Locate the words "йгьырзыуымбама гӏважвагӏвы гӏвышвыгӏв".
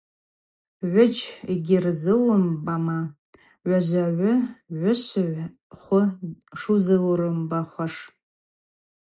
1.53-5.43